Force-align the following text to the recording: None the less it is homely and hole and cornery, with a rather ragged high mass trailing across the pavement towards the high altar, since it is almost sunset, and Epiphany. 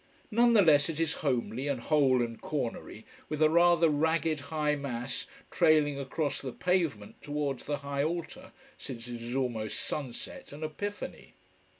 None 0.31 0.53
the 0.53 0.63
less 0.63 0.89
it 0.89 0.99
is 0.99 1.13
homely 1.21 1.67
and 1.67 1.79
hole 1.79 2.23
and 2.23 2.41
cornery, 2.41 3.05
with 3.29 3.39
a 3.39 3.51
rather 3.51 3.87
ragged 3.87 4.39
high 4.39 4.75
mass 4.75 5.27
trailing 5.51 5.99
across 5.99 6.41
the 6.41 6.51
pavement 6.51 7.21
towards 7.21 7.65
the 7.65 7.77
high 7.85 8.01
altar, 8.01 8.51
since 8.79 9.07
it 9.07 9.21
is 9.21 9.35
almost 9.35 9.79
sunset, 9.79 10.51
and 10.51 10.63
Epiphany. 10.63 11.35